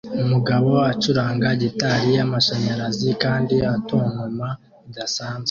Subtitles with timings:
[0.23, 4.47] Umugabo acuranga gitari y'amashanyarazi kandi atontoma
[4.85, 5.39] bidasanzwe